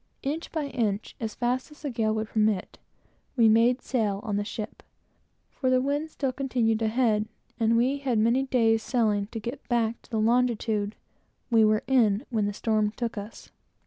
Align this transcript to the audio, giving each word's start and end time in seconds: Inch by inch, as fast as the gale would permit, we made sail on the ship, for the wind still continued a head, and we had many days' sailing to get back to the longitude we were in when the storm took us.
Inch 0.23 0.51
by 0.51 0.63
inch, 0.65 1.15
as 1.19 1.35
fast 1.35 1.69
as 1.71 1.83
the 1.83 1.91
gale 1.91 2.15
would 2.15 2.29
permit, 2.29 2.79
we 3.35 3.47
made 3.47 3.83
sail 3.83 4.19
on 4.23 4.35
the 4.35 4.43
ship, 4.43 4.81
for 5.51 5.69
the 5.69 5.79
wind 5.79 6.09
still 6.09 6.31
continued 6.31 6.81
a 6.81 6.87
head, 6.87 7.27
and 7.59 7.77
we 7.77 7.99
had 7.99 8.17
many 8.17 8.41
days' 8.41 8.81
sailing 8.81 9.27
to 9.27 9.39
get 9.39 9.69
back 9.69 10.01
to 10.01 10.09
the 10.09 10.19
longitude 10.19 10.95
we 11.51 11.63
were 11.63 11.83
in 11.85 12.25
when 12.31 12.47
the 12.47 12.51
storm 12.53 12.89
took 12.93 13.15
us. 13.15 13.51